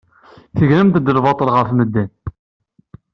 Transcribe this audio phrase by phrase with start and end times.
[0.57, 2.11] Tegremt-d lbaṭel ɣef medden.